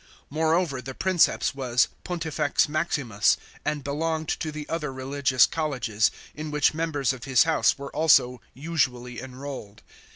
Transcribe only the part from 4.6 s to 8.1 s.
other religious colleges, in which members of his house were